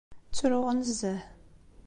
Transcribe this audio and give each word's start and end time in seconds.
Ttruɣ 0.29 0.67
nezzeh. 0.73 1.21